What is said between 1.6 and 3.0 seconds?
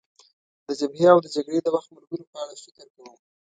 د وخت ملګرو په اړه فکر